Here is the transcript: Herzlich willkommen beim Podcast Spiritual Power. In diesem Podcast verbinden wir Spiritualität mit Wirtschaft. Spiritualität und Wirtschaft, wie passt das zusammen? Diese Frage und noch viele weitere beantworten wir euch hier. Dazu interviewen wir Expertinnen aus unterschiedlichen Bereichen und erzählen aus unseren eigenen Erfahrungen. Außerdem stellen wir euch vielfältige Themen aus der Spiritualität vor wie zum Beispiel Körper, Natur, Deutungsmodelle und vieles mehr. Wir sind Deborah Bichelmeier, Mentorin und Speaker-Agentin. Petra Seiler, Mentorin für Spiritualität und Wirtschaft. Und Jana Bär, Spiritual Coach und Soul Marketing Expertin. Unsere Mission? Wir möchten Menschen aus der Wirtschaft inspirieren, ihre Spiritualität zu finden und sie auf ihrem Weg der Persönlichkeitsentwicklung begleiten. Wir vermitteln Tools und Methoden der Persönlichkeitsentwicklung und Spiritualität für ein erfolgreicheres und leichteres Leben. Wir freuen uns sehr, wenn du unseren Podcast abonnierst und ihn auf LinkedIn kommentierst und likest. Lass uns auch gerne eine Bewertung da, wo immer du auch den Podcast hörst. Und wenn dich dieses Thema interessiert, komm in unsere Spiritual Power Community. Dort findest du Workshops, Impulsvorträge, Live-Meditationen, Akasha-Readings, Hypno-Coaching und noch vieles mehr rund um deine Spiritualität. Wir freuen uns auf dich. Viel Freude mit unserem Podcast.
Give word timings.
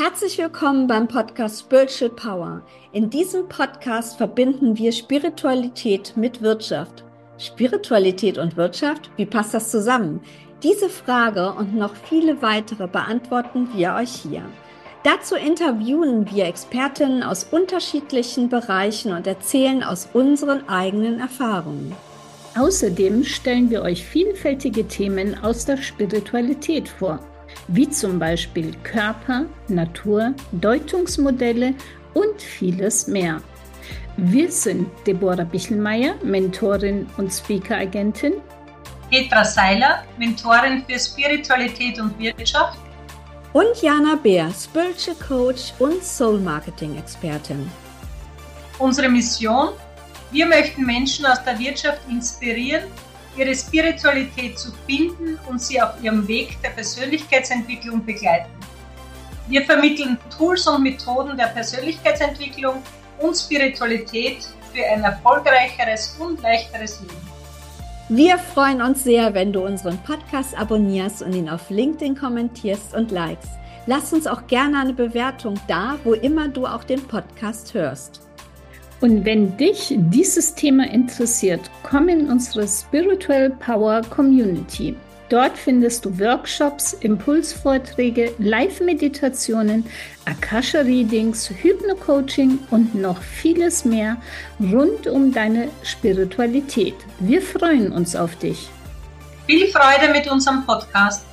Herzlich 0.00 0.38
willkommen 0.38 0.86
beim 0.86 1.08
Podcast 1.08 1.58
Spiritual 1.58 2.10
Power. 2.10 2.62
In 2.92 3.10
diesem 3.10 3.48
Podcast 3.48 4.16
verbinden 4.16 4.78
wir 4.78 4.92
Spiritualität 4.92 6.16
mit 6.16 6.40
Wirtschaft. 6.40 7.02
Spiritualität 7.36 8.38
und 8.38 8.56
Wirtschaft, 8.56 9.10
wie 9.16 9.26
passt 9.26 9.54
das 9.54 9.72
zusammen? 9.72 10.20
Diese 10.62 10.88
Frage 10.88 11.52
und 11.52 11.74
noch 11.74 11.96
viele 11.96 12.40
weitere 12.42 12.86
beantworten 12.86 13.70
wir 13.74 13.94
euch 13.94 14.12
hier. 14.12 14.44
Dazu 15.02 15.34
interviewen 15.34 16.30
wir 16.30 16.44
Expertinnen 16.44 17.24
aus 17.24 17.48
unterschiedlichen 17.50 18.48
Bereichen 18.48 19.12
und 19.12 19.26
erzählen 19.26 19.82
aus 19.82 20.10
unseren 20.12 20.68
eigenen 20.68 21.18
Erfahrungen. 21.18 21.92
Außerdem 22.56 23.24
stellen 23.24 23.68
wir 23.68 23.82
euch 23.82 24.04
vielfältige 24.04 24.86
Themen 24.86 25.42
aus 25.42 25.64
der 25.64 25.78
Spiritualität 25.78 26.88
vor 26.88 27.18
wie 27.68 27.88
zum 27.88 28.18
Beispiel 28.18 28.72
Körper, 28.82 29.46
Natur, 29.68 30.34
Deutungsmodelle 30.52 31.74
und 32.14 32.40
vieles 32.40 33.06
mehr. 33.06 33.40
Wir 34.16 34.50
sind 34.50 34.88
Deborah 35.06 35.44
Bichelmeier, 35.44 36.14
Mentorin 36.24 37.06
und 37.18 37.30
Speaker-Agentin. 37.32 38.34
Petra 39.10 39.44
Seiler, 39.44 40.04
Mentorin 40.18 40.84
für 40.88 40.98
Spiritualität 40.98 42.00
und 42.00 42.18
Wirtschaft. 42.18 42.78
Und 43.52 43.80
Jana 43.80 44.16
Bär, 44.16 44.50
Spiritual 44.52 45.16
Coach 45.16 45.72
und 45.78 46.02
Soul 46.02 46.40
Marketing 46.40 46.98
Expertin. 46.98 47.70
Unsere 48.78 49.08
Mission? 49.08 49.70
Wir 50.30 50.46
möchten 50.46 50.84
Menschen 50.84 51.24
aus 51.24 51.42
der 51.44 51.58
Wirtschaft 51.58 52.00
inspirieren, 52.10 52.84
ihre 53.38 53.54
Spiritualität 53.54 54.58
zu 54.58 54.72
finden 54.86 55.38
und 55.48 55.62
sie 55.62 55.80
auf 55.80 55.90
ihrem 56.02 56.26
Weg 56.26 56.60
der 56.62 56.70
Persönlichkeitsentwicklung 56.70 58.04
begleiten. 58.04 58.50
Wir 59.48 59.64
vermitteln 59.64 60.18
Tools 60.36 60.66
und 60.66 60.82
Methoden 60.82 61.36
der 61.36 61.46
Persönlichkeitsentwicklung 61.46 62.82
und 63.18 63.34
Spiritualität 63.34 64.48
für 64.74 64.84
ein 64.84 65.02
erfolgreicheres 65.02 66.16
und 66.18 66.42
leichteres 66.42 67.00
Leben. 67.00 67.28
Wir 68.10 68.38
freuen 68.38 68.80
uns 68.82 69.04
sehr, 69.04 69.34
wenn 69.34 69.52
du 69.52 69.64
unseren 69.64 69.98
Podcast 69.98 70.58
abonnierst 70.58 71.22
und 71.22 71.34
ihn 71.34 71.48
auf 71.48 71.70
LinkedIn 71.70 72.16
kommentierst 72.16 72.94
und 72.94 73.10
likest. 73.10 73.52
Lass 73.86 74.12
uns 74.12 74.26
auch 74.26 74.46
gerne 74.46 74.80
eine 74.80 74.92
Bewertung 74.92 75.54
da, 75.66 75.98
wo 76.04 76.12
immer 76.12 76.48
du 76.48 76.66
auch 76.66 76.84
den 76.84 77.06
Podcast 77.06 77.72
hörst. 77.74 78.27
Und 79.00 79.24
wenn 79.24 79.56
dich 79.56 79.94
dieses 79.96 80.54
Thema 80.54 80.90
interessiert, 80.90 81.70
komm 81.84 82.08
in 82.08 82.28
unsere 82.28 82.66
Spiritual 82.66 83.50
Power 83.50 84.02
Community. 84.10 84.96
Dort 85.28 85.58
findest 85.58 86.04
du 86.04 86.18
Workshops, 86.18 86.94
Impulsvorträge, 86.94 88.32
Live-Meditationen, 88.38 89.84
Akasha-Readings, 90.24 91.50
Hypno-Coaching 91.50 92.58
und 92.70 92.94
noch 92.94 93.20
vieles 93.20 93.84
mehr 93.84 94.16
rund 94.58 95.06
um 95.06 95.32
deine 95.32 95.68
Spiritualität. 95.82 96.94
Wir 97.20 97.42
freuen 97.42 97.92
uns 97.92 98.16
auf 98.16 98.36
dich. 98.36 98.70
Viel 99.46 99.68
Freude 99.68 100.12
mit 100.12 100.30
unserem 100.30 100.64
Podcast. 100.64 101.24